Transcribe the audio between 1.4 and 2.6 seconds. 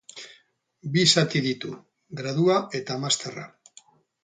ditu: gradua